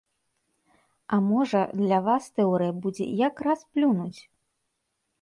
[1.17, 4.21] А можа, для вас тэорыя будзе як раз плюнуць?